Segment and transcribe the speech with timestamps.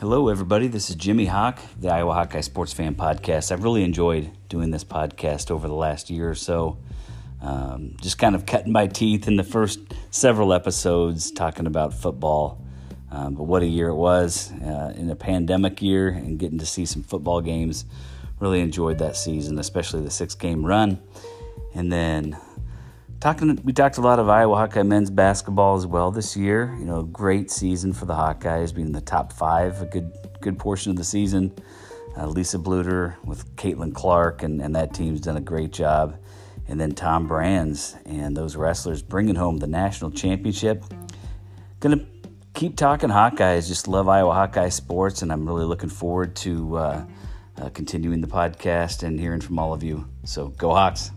[0.00, 0.68] Hello, everybody.
[0.68, 3.50] This is Jimmy Hawk, the Iowa Hawkeye Sports Fan Podcast.
[3.50, 6.78] I've really enjoyed doing this podcast over the last year or so.
[7.42, 9.80] Um, just kind of cutting my teeth in the first
[10.12, 12.64] several episodes talking about football.
[13.10, 16.66] Um, but what a year it was uh, in a pandemic year and getting to
[16.66, 17.84] see some football games.
[18.38, 21.02] Really enjoyed that season, especially the six game run.
[21.74, 22.38] And then
[23.20, 26.74] talking we talked a lot of Iowa Hawkeye men's basketball as well this year.
[26.78, 30.58] You know, great season for the Hawkeyes, being in the top five a good good
[30.58, 31.52] portion of the season.
[32.16, 36.18] Uh, Lisa Bluder with Caitlin Clark, and, and that team's done a great job.
[36.66, 40.84] And then Tom Brands and those wrestlers bringing home the national championship.
[41.80, 42.04] Gonna
[42.54, 43.68] keep talking Hawkeyes.
[43.68, 47.04] Just love Iowa Hawkeye sports, and I'm really looking forward to uh,
[47.56, 50.06] uh, continuing the podcast and hearing from all of you.
[50.24, 51.10] So go Hawks!